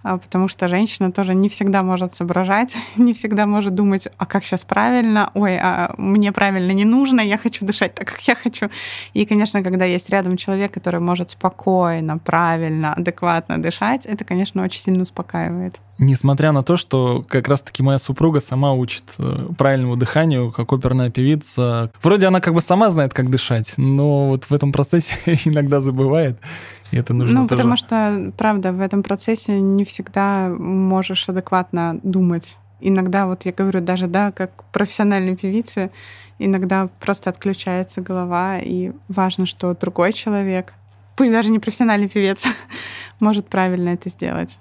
[0.04, 4.44] А, потому что женщина тоже не всегда может соображать, не всегда может думать, а как
[4.44, 8.70] сейчас правильно, ой, а мне правильно не нужно, я хочу дышать так, как я хочу.
[9.14, 14.82] И, конечно, когда есть рядом человек, который может спокойно, правильно, адекватно дышать, это, конечно, очень
[14.82, 15.80] сильно успокаивает.
[16.00, 21.12] Несмотря на то, что как раз-таки моя супруга сама учит э, правильному дыханию, как оперная
[21.12, 21.92] певица.
[22.02, 25.14] Вроде она как бы сама знает, как дышать, но вот в этом процессе
[25.46, 26.40] иногда забывает.
[26.92, 27.58] И это нужно Ну, тоже...
[27.58, 32.58] потому что, правда, в этом процессе не всегда можешь адекватно думать.
[32.82, 35.92] Иногда, вот я говорю, даже, да, как профессиональной певице,
[36.40, 40.74] иногда просто отключается голова, и важно, что другой человек,
[41.16, 42.46] пусть даже не профессиональный певец,
[43.20, 44.58] может правильно это сделать.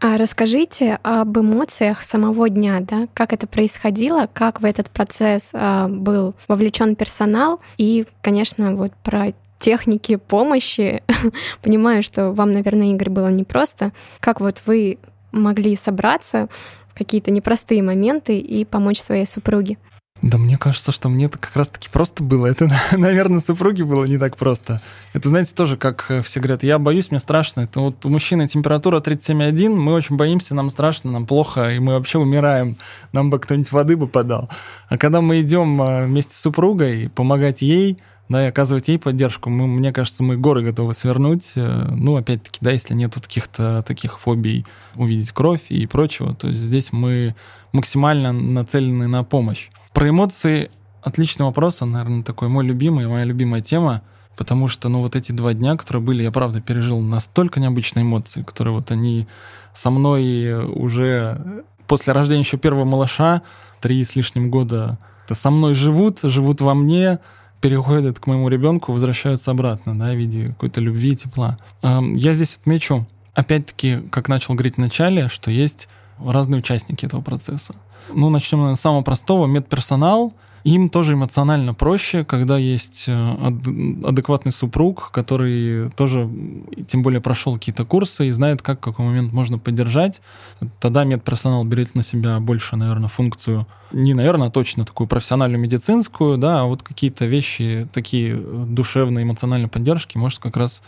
[0.00, 5.88] А расскажите об эмоциях самого дня, да, как это происходило, как в этот процесс а,
[5.88, 9.32] был вовлечен персонал и, конечно, вот про
[9.64, 11.02] техники помощи.
[11.62, 13.92] Понимаю, что вам, наверное, Игорь, было непросто.
[14.20, 14.98] Как вот вы
[15.32, 16.48] могли собраться
[16.88, 19.78] в какие-то непростые моменты и помочь своей супруге?
[20.20, 22.46] Да мне кажется, что мне это как раз-таки просто было.
[22.54, 24.82] Это, наверное, супруге было не так просто.
[25.14, 27.62] Это, знаете, тоже, как э, все говорят, я боюсь, мне страшно.
[27.62, 31.94] Это вот у мужчины температура 37,1, мы очень боимся, нам страшно, нам плохо, и мы
[31.94, 32.76] вообще умираем.
[33.12, 34.50] Нам бы кто-нибудь воды бы подал.
[34.88, 37.98] А когда мы идем э, вместе с супругой помогать ей,
[38.28, 41.52] да, и оказывать ей поддержку, мы, мне кажется, мы горы готовы свернуть.
[41.56, 46.92] Э, ну, опять-таки, да, если нет каких-то таких фобий, увидеть кровь и прочего, то здесь
[46.92, 47.34] мы
[47.72, 49.68] максимально нацелены на помощь.
[49.92, 50.70] Про эмоции
[51.02, 54.02] отличный вопрос, он, наверное, такой мой любимый, моя любимая тема,
[54.36, 58.42] потому что, ну, вот эти два дня, которые были, я, правда, пережил настолько необычные эмоции,
[58.42, 59.28] которые вот они
[59.74, 63.42] со мной уже после рождения еще первого малыша,
[63.80, 64.98] три с лишним года,
[65.30, 67.18] со мной живут, живут во мне,
[67.64, 71.56] переходят к моему ребенку, возвращаются обратно, да, в виде какой-то любви и тепла.
[71.82, 75.88] Я здесь отмечу, опять-таки, как начал говорить в начале, что есть
[76.22, 77.74] разные участники этого процесса.
[78.12, 79.46] Ну, начнем наверное, с самого простого.
[79.46, 83.12] Медперсонал, им тоже эмоционально проще, когда есть э,
[84.02, 86.28] адекватный супруг, который тоже,
[86.88, 90.22] тем более, прошел какие-то курсы и знает, как в какой момент можно поддержать.
[90.80, 96.38] Тогда медперсонал берет на себя больше, наверное, функцию, не, наверное, а точно такую профессиональную медицинскую,
[96.38, 100.82] да, а вот какие-то вещи такие душевные, эмоциональной поддержки может как раз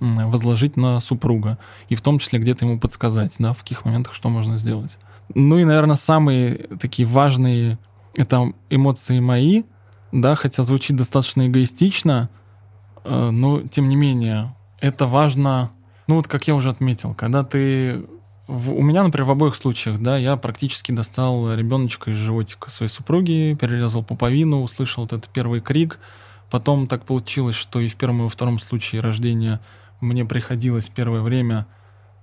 [0.00, 1.56] возложить на супруга.
[1.88, 4.96] И в том числе где-то ему подсказать, да, в каких моментах что можно сделать.
[5.34, 7.78] Ну и, наверное, самые такие важные
[8.16, 9.64] это эмоции мои,
[10.12, 12.28] да, хотя звучит достаточно эгоистично,
[13.04, 15.70] э, но тем не менее это важно.
[16.06, 18.04] Ну вот как я уже отметил, когда ты
[18.50, 22.90] в, у меня, например, в обоих случаях, да, я практически достал ребеночка из животика своей
[22.90, 26.00] супруги, перерезал пуповину, услышал вот этот первый крик.
[26.50, 29.60] Потом так получилось, что и в первом, и во втором случае рождения
[30.00, 31.66] мне приходилось первое время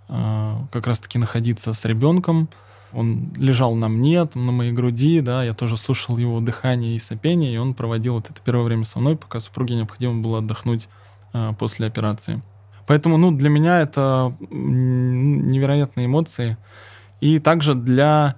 [0.09, 2.49] э, как раз-таки находиться с ребенком,
[2.93, 6.99] он лежал на мне, там, на моей груди, да, я тоже слушал его дыхание и
[6.99, 10.87] сопение, и он проводил вот это первое время со мной, пока супруге необходимо было отдохнуть
[11.33, 12.41] э, после операции.
[12.87, 16.57] Поэтому, ну, для меня это невероятные эмоции.
[17.19, 18.35] И также для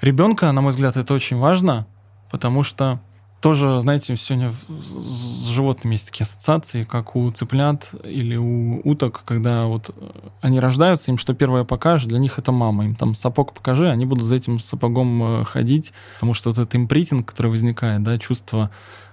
[0.00, 1.86] ребенка, на мой взгляд, это очень важно,
[2.30, 3.00] потому что
[3.42, 9.64] тоже, знаете, сегодня с животными есть такие ассоциации, как у цыплят или у уток, когда
[9.64, 9.92] вот
[10.40, 12.84] они рождаются, им что первое покажешь, для них это мама.
[12.84, 16.76] Им там сапог покажи, они будут за этим сапогом э, ходить, потому что вот этот
[16.76, 18.70] импритинг, который возникает, да, чувство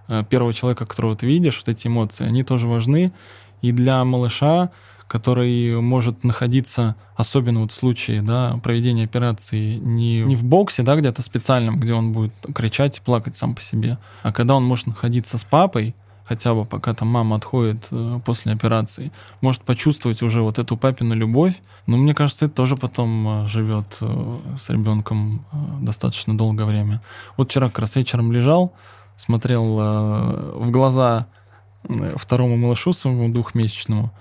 [0.07, 3.11] э, первого человека, которого ты видишь, вот эти эмоции, они тоже важны.
[3.63, 4.69] И для малыша
[5.09, 10.95] который может находиться, особенно вот в случае да, проведения операции, не, не в боксе, да,
[10.95, 14.85] где-то специальном, где он будет кричать и плакать сам по себе, а когда он может
[14.85, 15.95] находиться с папой,
[16.29, 21.15] хотя бы пока там мама отходит э, после операции, может почувствовать уже вот эту папину
[21.15, 21.59] любовь.
[21.87, 25.43] Но мне кажется, это тоже потом э, живет э, с ребенком
[25.81, 27.01] достаточно долгое время.
[27.35, 28.73] Вот вчера как раз вечером лежал,
[29.17, 31.25] смотрел в глаза
[32.15, 34.11] второму малышу своему двухмесячному,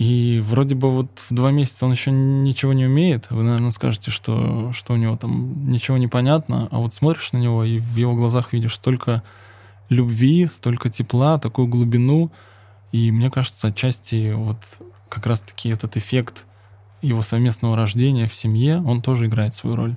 [0.00, 3.26] и вроде бы вот в два месяца он еще ничего не умеет.
[3.28, 7.36] Вы, наверное, скажете, что, что у него там ничего не понятно, а вот смотришь на
[7.36, 9.22] него и в его глазах видишь столько
[9.90, 12.32] любви, столько тепла, такую глубину.
[12.92, 14.78] И мне кажется, отчасти вот
[15.10, 16.46] как раз-таки этот эффект
[17.02, 19.96] его совместного рождения в семье, он тоже играет свою роль.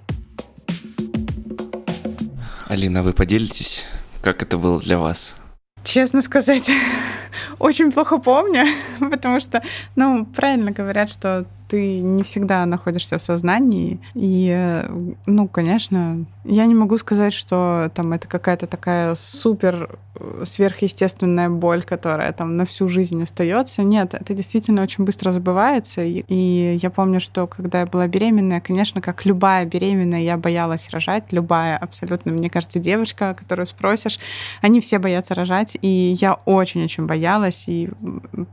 [2.68, 3.86] Алина, вы поделитесь,
[4.22, 5.36] как это было для вас?
[5.84, 6.69] Честно сказать,
[7.60, 8.65] очень плохо помню,
[9.12, 9.62] потому что,
[9.96, 13.99] ну, правильно говорят, что ты не всегда находишься в сознании.
[14.13, 14.83] И,
[15.25, 21.81] ну, конечно, я не могу сказать, что там это какая-то такая супер э, сверхъестественная боль,
[21.81, 23.81] которая там на всю жизнь остается.
[23.81, 26.03] Нет, это действительно очень быстро забывается.
[26.03, 31.31] И я помню, что когда я была беременная, конечно, как любая беременная, я боялась рожать.
[31.31, 34.19] Любая абсолютно, мне кажется, девочка, которую спросишь,
[34.62, 35.75] они все боятся рожать.
[35.81, 37.63] И я очень-очень боялась.
[37.65, 37.89] И,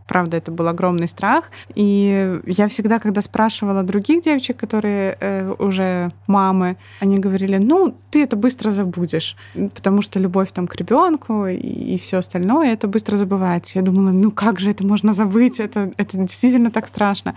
[0.07, 1.51] правда, это был огромный страх.
[1.75, 8.23] И я всегда, когда спрашивала других девочек, которые э, уже мамы, они говорили, ну, ты
[8.23, 9.37] это быстро забудешь,
[9.75, 13.79] потому что любовь там к ребенку и, и все остальное, это быстро забывается.
[13.79, 15.61] Я думала, ну как же это можно забыть?
[15.61, 17.35] Это, это действительно так страшно.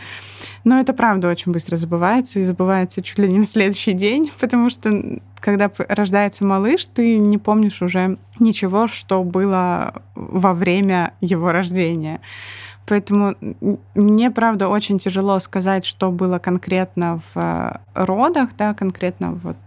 [0.64, 4.70] Но это правда очень быстро забывается, и забывается чуть ли не на следующий день, потому
[4.70, 12.22] что когда рождается малыш, ты не помнишь уже ничего, что было во время его рождения.
[12.86, 13.36] Поэтому
[13.96, 19.58] мне, правда, очень тяжело сказать, что было конкретно в э, родах, да, конкретно вот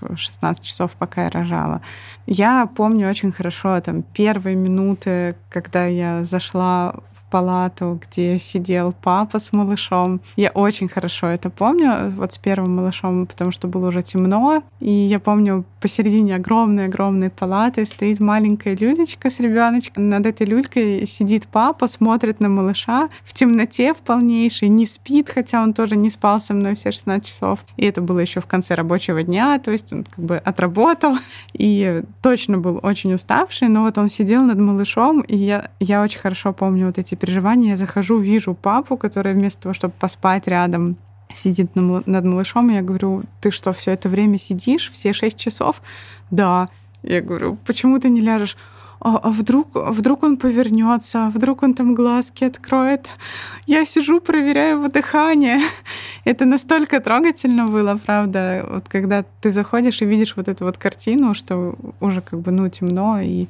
[0.00, 1.80] в 16 часов, пока я рожала.
[2.26, 6.96] Я помню очень хорошо там первые минуты, когда я зашла
[7.36, 10.22] палату, где сидел папа с малышом.
[10.36, 14.62] Я очень хорошо это помню, вот с первым малышом, потому что было уже темно.
[14.80, 20.08] И я помню, посередине огромной-огромной палаты стоит маленькая люлечка с ребеночком.
[20.08, 25.62] Над этой люлькой сидит папа, смотрит на малыша в темноте в полнейшей, не спит, хотя
[25.62, 27.66] он тоже не спал со мной все 16 часов.
[27.76, 31.18] И это было еще в конце рабочего дня, то есть он как бы отработал
[31.52, 36.20] и точно был очень уставший, но вот он сидел над малышом, и я, я очень
[36.20, 37.70] хорошо помню вот эти переживания.
[37.70, 40.96] Я захожу, вижу папу, который вместо того, чтобы поспать рядом,
[41.32, 45.82] сидит над малышом, и я говорю, ты что, все это время сидишь, все шесть часов?
[46.30, 46.68] Да.
[47.02, 48.56] Я говорю, почему ты не ляжешь?
[49.00, 53.08] а, а вдруг, вдруг он повернется, а вдруг он там глазки откроет.
[53.66, 55.60] Я сижу, проверяю его дыхание.
[56.24, 61.34] Это настолько трогательно было, правда, вот когда ты заходишь и видишь вот эту вот картину,
[61.34, 63.46] что уже как бы, ну, темно, и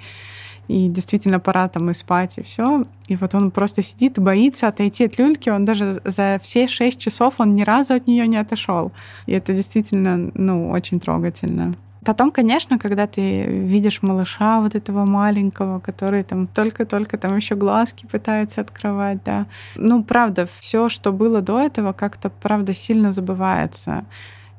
[0.69, 2.85] и действительно пора там и спать, и все.
[3.09, 5.51] И вот он просто сидит и боится отойти от люльки.
[5.51, 8.93] Он даже за все шесть часов он ни разу от нее не отошел.
[9.27, 11.75] И это действительно, ну, очень трогательно.
[12.05, 18.07] Потом, конечно, когда ты видишь малыша вот этого маленького, который там только-только там еще глазки
[18.07, 19.47] пытается открывать, да.
[19.75, 24.05] Ну, правда, все, что было до этого, как-то, правда, сильно забывается.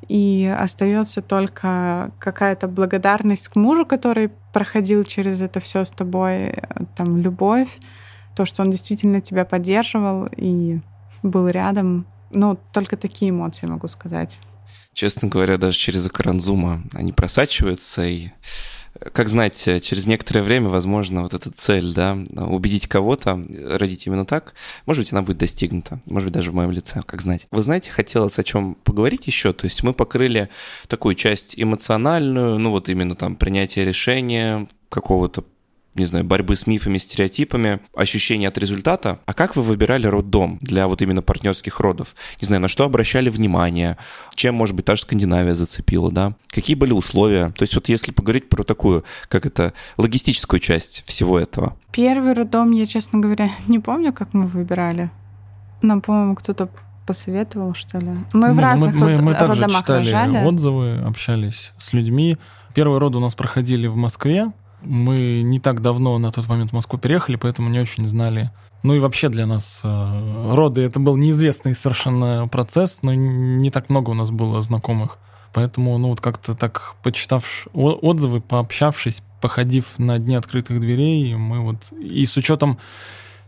[0.10, 6.52] И остается только какая-то благодарность к мужу, который проходил через это все с тобой,
[6.96, 7.78] там, любовь,
[8.36, 10.80] то, что он действительно тебя поддерживал и
[11.22, 12.08] был рядом.
[12.32, 14.40] Ну, только такие эмоции могу сказать
[14.94, 18.30] честно говоря, даже через экран зума они просачиваются, и,
[19.14, 24.54] как знать, через некоторое время, возможно, вот эта цель, да, убедить кого-то родить именно так,
[24.86, 27.48] может быть, она будет достигнута, может быть, даже в моем лице, как знать.
[27.52, 30.50] Вы знаете, хотелось о чем поговорить еще, то есть мы покрыли
[30.88, 35.44] такую часть эмоциональную, ну вот именно там принятие решения, какого-то
[35.98, 39.20] не знаю, борьбы с мифами, стереотипами, ощущение от результата.
[39.26, 42.16] А как вы выбирали роддом для вот именно партнерских родов?
[42.42, 43.98] Не знаю, на что обращали внимание,
[44.36, 46.34] чем, может быть, та же Скандинавия зацепила, да?
[46.50, 47.52] Какие были условия?
[47.58, 51.76] То есть вот если поговорить про такую, как это, логистическую часть всего этого.
[51.92, 55.10] Первый роддом, я, честно говоря, не помню, как мы выбирали.
[55.82, 56.70] Нам, по-моему, кто-то
[57.06, 58.10] посоветовал, что ли.
[58.34, 60.46] Мы ну, в разных мы, мы, мы также читали рожали.
[60.46, 62.38] отзывы, общались с людьми.
[62.74, 64.52] Первые роды у нас проходили в Москве,
[64.88, 68.52] мы не так давно на тот момент в Москву переехали, поэтому не очень знали.
[68.84, 73.90] Ну и вообще для нас э, роды это был неизвестный совершенно процесс, но не так
[73.90, 75.18] много у нас было знакомых.
[75.54, 81.92] Поэтому, ну вот как-то так, почитав отзывы, пообщавшись, походив на дни открытых дверей, мы вот
[81.92, 82.78] и с учетом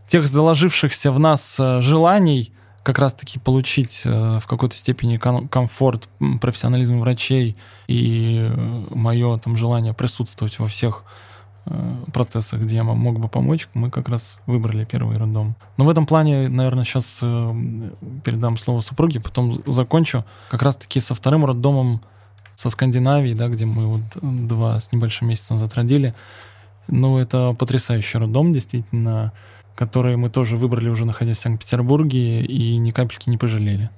[0.08, 6.08] тех заложившихся в нас э, желаний, как раз-таки получить э, в какой-то степени комфорт,
[6.40, 8.50] профессионализм врачей и
[8.90, 11.04] мое там желание присутствовать во всех
[12.12, 15.54] процессах, где я мог бы помочь, мы как раз выбрали первый роддом.
[15.76, 17.18] Но в этом плане, наверное, сейчас
[18.24, 20.24] передам слово супруге, потом закончу.
[20.50, 22.00] Как раз-таки со вторым роддомом
[22.54, 26.14] со Скандинавии, да, где мы вот два с небольшим месяца назад родили.
[26.88, 29.32] Ну, это потрясающий роддом, действительно
[29.80, 33.88] которые мы тоже выбрали уже находясь в Санкт-Петербурге и ни капельки не пожалели.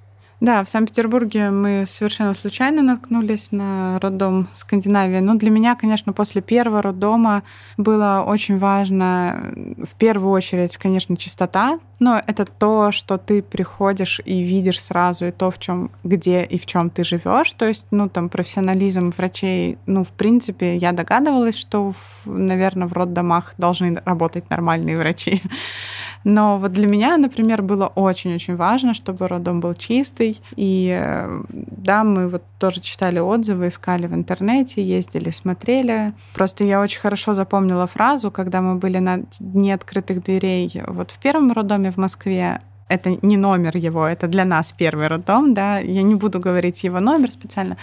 [0.43, 5.21] Да, в Санкт-Петербурге мы совершенно случайно наткнулись на роддом Скандинавии.
[5.21, 7.45] Но для меня, конечно, после первого роддома
[7.77, 11.79] было очень важно, в первую очередь, конечно, чистота.
[12.01, 16.59] Но это то, что ты приходишь и видишь сразу, и то, в чем, где и
[16.59, 17.53] в чем ты живешь.
[17.53, 21.93] То есть, ну, там, профессионализм врачей, ну, в принципе, я догадывалась, что,
[22.25, 25.41] наверное, в роддомах должны работать нормальные врачи.
[26.25, 30.41] Но вот для меня, например, было очень-очень важно, чтобы роддом был чистый.
[30.57, 36.13] И э, да, мы вот тоже читали отзывы, искали в интернете, ездили, смотрели.
[36.35, 41.19] Просто я очень хорошо запомнила фразу, когда мы были на дне открытых дверей вот в
[41.19, 46.03] первом роддоме в Москве, это не номер его, это для нас первый роддом, да, я
[46.03, 47.77] не буду говорить его номер специально,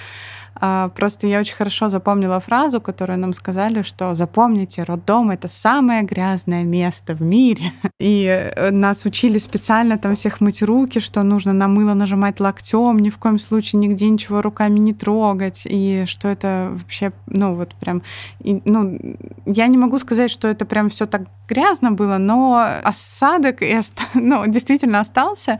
[0.55, 6.63] просто я очень хорошо запомнила фразу, которую нам сказали, что запомните, роддом— это самое грязное
[6.63, 7.71] место в мире.
[7.99, 12.99] И э, нас учили специально там всех мыть руки, что нужно на мыло нажимать локтем,
[12.99, 17.75] ни в коем случае нигде ничего руками не трогать, и что это вообще, ну вот
[17.75, 18.01] прям,
[18.39, 18.99] и, ну,
[19.45, 24.03] я не могу сказать, что это прям все так грязно было, но осадок и оста...
[24.13, 25.59] ну, действительно остался.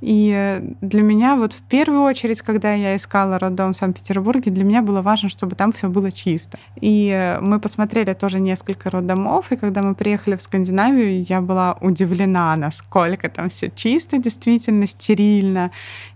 [0.00, 4.64] И э, для меня вот в первую очередь, когда я искала роддом в Санкт-Петербурге, для
[4.64, 6.58] меня было важно, чтобы там все было чисто.
[6.80, 11.76] И э, мы посмотрели тоже несколько роддомов, и когда мы приехали в Скандинавию, я была
[11.80, 15.70] удивлена, насколько там все чисто, действительно стерильно.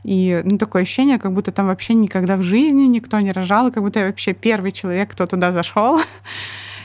[0.04, 3.82] И ну, такое ощущение, как будто там вообще никогда в жизни никто не рожал, как
[3.82, 6.00] будто я вообще первый человек, кто туда зашел.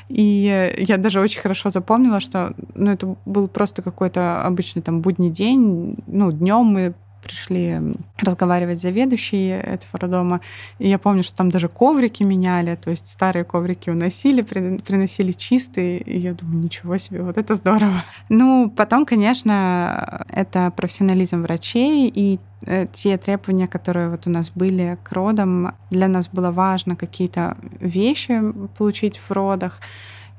[0.10, 5.30] И я даже очень хорошо запомнила, что ну, это был просто какой-то обычный там будний
[5.30, 5.98] день.
[6.08, 6.94] Ну, днем мы
[7.24, 7.80] пришли
[8.18, 10.42] разговаривать с заведующей этого роддома.
[10.80, 16.00] И я помню, что там даже коврики меняли, то есть старые коврики уносили, приносили чистые.
[16.00, 18.04] И я думаю, ничего себе, вот это здорово.
[18.30, 24.98] Ну, потом, конечно, это профессионализм врачей и э, те требования, которые вот у нас были
[25.04, 28.42] к родам, для нас было важно какие-то вещи
[28.78, 29.80] получить в родах.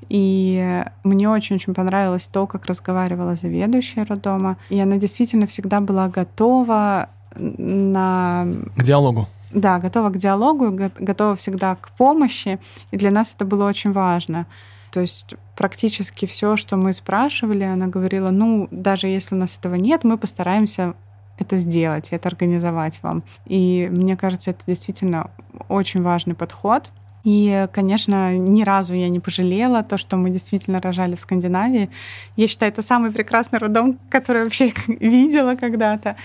[0.09, 4.57] И мне очень-очень понравилось то, как разговаривала заведующая роддома.
[4.69, 8.47] И она действительно всегда была готова на...
[8.75, 9.27] К диалогу.
[9.51, 12.59] Да, готова к диалогу, готова всегда к помощи.
[12.91, 14.47] И для нас это было очень важно.
[14.91, 19.75] То есть практически все, что мы спрашивали, она говорила, ну, даже если у нас этого
[19.75, 20.93] нет, мы постараемся
[21.37, 23.23] это сделать, это организовать вам.
[23.45, 25.31] И мне кажется, это действительно
[25.67, 26.91] очень важный подход.
[27.25, 31.89] И, конечно, ни разу я не пожалела то, что мы действительно рожали в Скандинавии.
[32.35, 36.17] Я считаю, это самый прекрасный роддом, который вообще видела когда-то.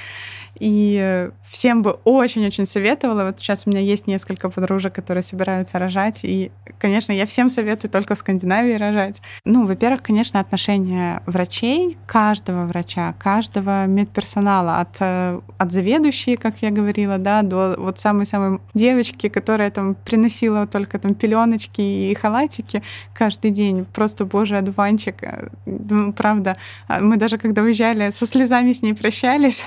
[0.60, 3.24] И всем бы очень-очень советовала.
[3.24, 6.20] Вот сейчас у меня есть несколько подружек, которые собираются рожать.
[6.22, 9.22] И, конечно, я всем советую только в Скандинавии рожать.
[9.46, 16.70] Ну, во-первых, конечно, отношение врачей, каждого врача, каждого медперсонала, от, э, от заведующей, как я
[16.70, 22.82] говорила, да, до вот самой-самой девочки, которая там приносила только там пеленочки и халатики
[23.14, 23.86] каждый день.
[23.86, 25.16] Просто божий одуванчик.
[25.64, 26.54] Ну, правда,
[26.86, 29.64] а мы даже когда уезжали, со слезами с ней прощались,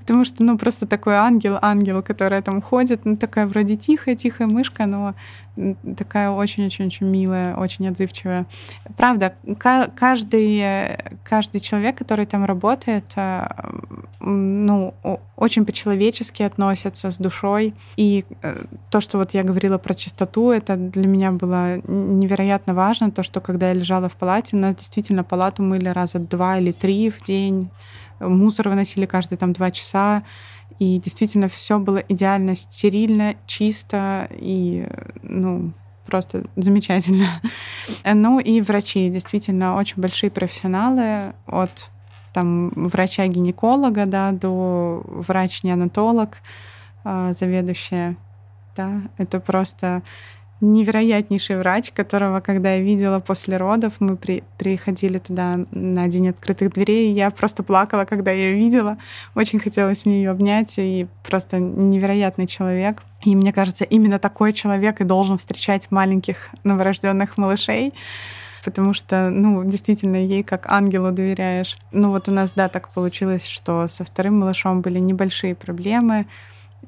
[0.00, 4.86] потому что, ну, просто такой ангел, ангел, которая там ходит, ну, такая вроде тихая-тихая мышка,
[4.86, 5.14] но
[5.96, 8.46] такая очень-очень-очень милая, очень отзывчивая.
[8.96, 13.46] Правда, каждый, каждый человек, который там работает, э,
[14.20, 14.94] ну,
[15.36, 17.74] очень по-человечески относится с душой.
[17.96, 23.10] И э, то, что вот я говорила про чистоту, это для меня было невероятно важно,
[23.10, 26.72] то, что когда я лежала в палате, у нас действительно палату мыли раза два или
[26.72, 27.70] три в день,
[28.20, 30.22] мусор выносили каждые там два часа,
[30.78, 34.86] и действительно все было идеально стерильно, чисто и,
[35.22, 35.72] ну,
[36.06, 37.28] просто замечательно.
[38.04, 41.34] Ну и врачи, действительно, очень большие профессионалы.
[41.46, 41.90] От
[42.32, 46.36] там врача-гинеколога, да, до врач-неонатолог,
[47.04, 48.16] а, заведующая,
[48.76, 50.02] да, это просто
[50.60, 56.72] невероятнейший врач, которого, когда я видела после родов, мы при, приходили туда на день открытых
[56.72, 58.98] дверей, и я просто плакала, когда я ее видела.
[59.34, 63.02] Очень хотелось мне ее обнять, и просто невероятный человек.
[63.24, 67.92] И мне кажется, именно такой человек и должен встречать маленьких новорожденных малышей
[68.62, 71.76] потому что, ну, действительно, ей как ангелу доверяешь.
[71.92, 76.26] Ну, вот у нас, да, так получилось, что со вторым малышом были небольшие проблемы,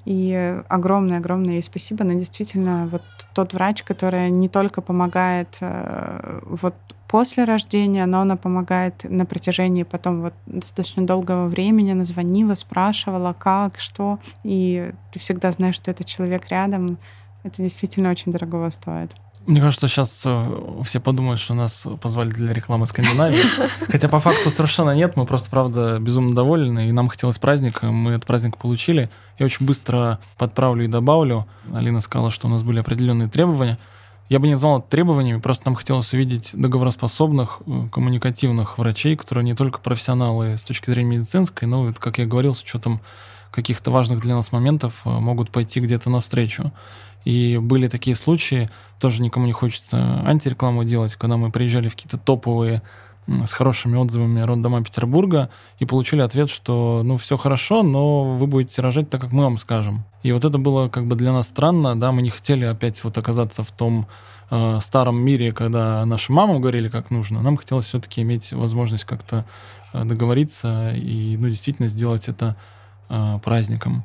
[0.05, 2.05] и огромное-огромное ей спасибо.
[2.05, 3.03] Она действительно вот
[3.35, 6.75] тот врач, который не только помогает э, вот
[7.09, 11.93] после рождения, но она помогает на протяжении потом вот достаточно долгого времени.
[11.93, 14.19] Она звонила, спрашивала, как, что.
[14.45, 16.99] И ты всегда знаешь, что этот человек рядом.
[17.43, 19.15] Это действительно очень дорого стоит.
[19.47, 23.43] Мне кажется, сейчас э, все подумают, что нас позвали для рекламы Скандинавии.
[23.89, 25.17] Хотя по факту совершенно нет.
[25.17, 26.89] Мы просто, правда, безумно довольны.
[26.89, 27.87] И нам хотелось праздника.
[27.91, 29.11] Мы этот праздник получили.
[29.39, 31.47] Я очень быстро подправлю и добавлю.
[31.73, 33.79] Алина сказала, что у нас были определенные требования.
[34.29, 39.45] Я бы не назвал это требованиями, просто нам хотелось увидеть договороспособных, э, коммуникативных врачей, которые
[39.45, 43.03] не только профессионалы с точки зрения медицинской, но, как я говорил, с учетом
[43.51, 46.73] каких-то важных для нас моментов э, могут пойти где-то навстречу.
[47.25, 48.71] И были такие случаи,
[49.01, 52.83] тоже никому не хочется антирекламу делать, когда мы приезжали в какие-то топовые
[53.27, 55.49] с хорошими отзывами роддома Петербурга
[55.79, 59.59] и получили ответ, что ну все хорошо, но вы будете рожать так, как мы вам
[59.59, 60.05] скажем.
[60.23, 63.17] И вот это было как бы для нас странно, да, мы не хотели опять вот
[63.19, 64.09] оказаться в том
[64.51, 67.43] э, старом мире, когда нашим мамам говорили, как нужно.
[67.43, 69.45] Нам хотелось все-таки иметь возможность как-то
[69.93, 72.57] э, договориться и, ну, действительно сделать это
[73.09, 74.05] э, праздником.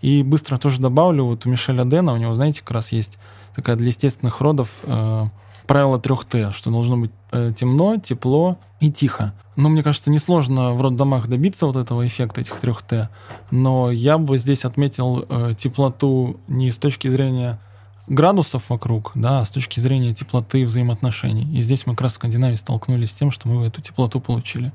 [0.00, 3.18] И быстро тоже добавлю, вот у Мишеля Дэна, у него, знаете, как раз есть
[3.54, 5.26] такая для естественных родов э,
[5.66, 9.34] правило трех Т, что должно быть э, темно, тепло и тихо.
[9.56, 13.08] Ну, мне кажется, несложно в роддомах добиться вот этого эффекта этих трех Т,
[13.50, 17.58] но я бы здесь отметил э, теплоту не с точки зрения
[18.06, 21.46] градусов вокруг, да, а с точки зрения теплоты взаимоотношений.
[21.56, 24.72] И здесь мы как раз в Скандинавии столкнулись с тем, что мы эту теплоту получили.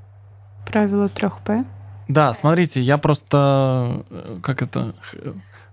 [0.67, 1.65] Правило трех П.
[2.07, 4.93] Да, смотрите, я просто, э, как это,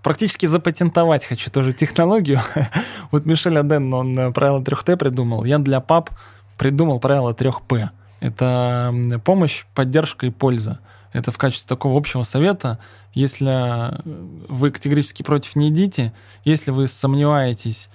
[0.01, 2.39] практически запатентовать хочу тоже технологию.
[3.11, 5.43] вот Мишель Оден, он э, правило 3Т придумал.
[5.43, 6.09] Я для пап
[6.57, 7.89] придумал правило 3П.
[8.19, 10.79] Это помощь, поддержка и польза.
[11.13, 12.79] Это в качестве такого общего совета.
[13.13, 14.01] Если э,
[14.47, 16.13] вы категорически против, не идите.
[16.45, 17.89] Если вы сомневаетесь,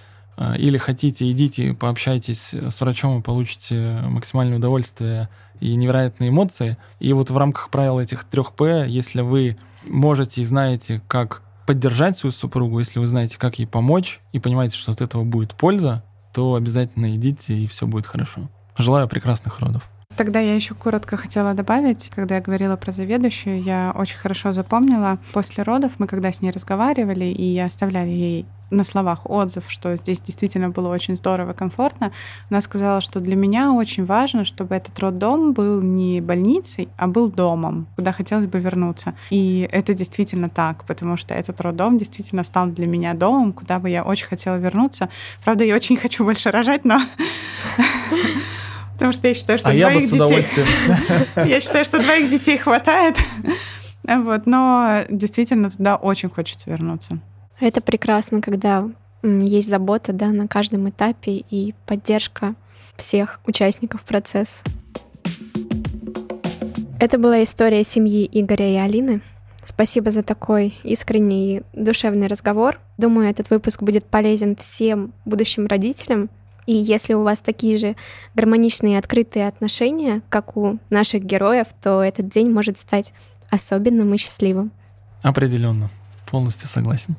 [0.58, 5.28] или хотите, идите, пообщайтесь с врачом и получите максимальное удовольствие
[5.60, 6.76] и невероятные эмоции.
[7.00, 12.16] И вот в рамках правил этих трех П, если вы можете и знаете, как поддержать
[12.16, 16.04] свою супругу, если вы знаете, как ей помочь, и понимаете, что от этого будет польза,
[16.32, 18.50] то обязательно идите, и все будет хорошо.
[18.76, 19.88] Желаю прекрасных родов.
[20.16, 25.18] Тогда я еще коротко хотела добавить, когда я говорила про заведующую, я очень хорошо запомнила,
[25.32, 30.20] после родов мы когда с ней разговаривали и оставляли ей на словах отзыв, что здесь
[30.20, 32.12] действительно было очень здорово, комфортно,
[32.50, 37.30] она сказала, что для меня очень важно, чтобы этот роддом был не больницей, а был
[37.30, 39.14] домом, куда хотелось бы вернуться.
[39.30, 43.88] И это действительно так, потому что этот роддом действительно стал для меня домом, куда бы
[43.88, 45.08] я очень хотела вернуться.
[45.44, 47.00] Правда, я очень хочу больше рожать, но
[48.94, 50.44] Потому что я считаю, что а двоих детей...
[51.36, 53.18] Я считаю, что двоих детей хватает.
[54.04, 57.18] Вот, но действительно туда очень хочется вернуться.
[57.58, 58.88] Это прекрасно, когда
[59.22, 62.54] есть забота да, на каждом этапе и поддержка
[62.96, 64.62] всех участников процесса.
[66.98, 69.20] Это была история семьи Игоря и Алины.
[69.64, 72.80] Спасибо за такой искренний душевный разговор.
[72.98, 76.30] Думаю, этот выпуск будет полезен всем будущим родителям,
[76.66, 77.96] и если у вас такие же
[78.34, 83.12] гармоничные и открытые отношения, как у наших героев, то этот день может стать
[83.50, 84.72] особенным и счастливым.
[85.22, 85.90] Определенно.
[86.30, 87.16] Полностью согласен.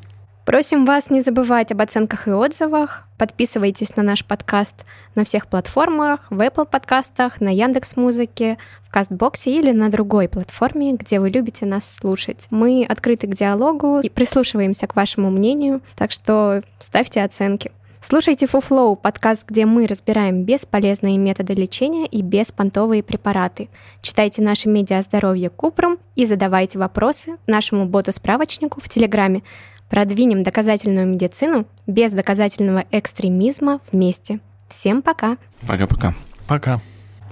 [0.47, 3.03] Просим вас не забывать об оценках и отзывах.
[3.17, 9.53] Подписывайтесь на наш подкаст на всех платформах, в Apple подкастах, на Яндекс Музыке, в Кастбоксе
[9.53, 12.47] или на другой платформе, где вы любите нас слушать.
[12.49, 17.73] Мы открыты к диалогу и прислушиваемся к вашему мнению, так что ставьте оценки.
[17.99, 23.67] Слушайте FuFlow, подкаст, где мы разбираем бесполезные методы лечения и беспонтовые препараты.
[24.01, 29.43] Читайте наши медиа здоровье Купрум и задавайте вопросы нашему боту-справочнику в Телеграме.
[29.89, 34.39] Продвинем доказательную медицину без доказательного экстремизма вместе.
[34.67, 35.37] Всем пока.
[35.65, 36.13] Пока-пока.
[36.47, 36.79] Пока.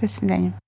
[0.00, 0.58] До свидания.